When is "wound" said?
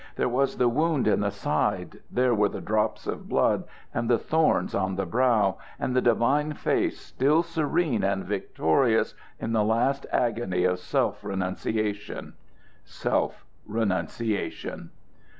0.67-1.07